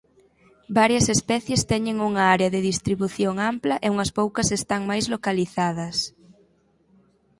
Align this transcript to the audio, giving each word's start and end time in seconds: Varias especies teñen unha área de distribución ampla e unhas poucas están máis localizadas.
Varias 0.79 1.05
especies 1.17 1.61
teñen 1.71 1.97
unha 2.09 2.23
área 2.35 2.49
de 2.55 2.65
distribución 2.69 3.35
ampla 3.51 3.75
e 3.85 3.87
unhas 3.93 4.11
poucas 4.19 4.47
están 4.59 4.81
máis 4.89 5.05
localizadas. 5.13 5.95